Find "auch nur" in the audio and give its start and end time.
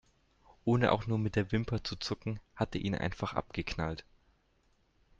0.93-1.19